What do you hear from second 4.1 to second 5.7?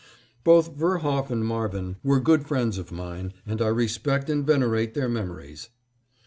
and venerate their memories.